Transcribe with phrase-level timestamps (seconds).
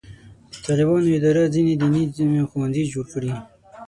[0.51, 1.73] د طالبانو اداره ځینې
[2.17, 3.33] دیني ښوونځي جوړ کړي.